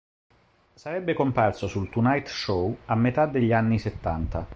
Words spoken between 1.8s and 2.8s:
"Tonight Show"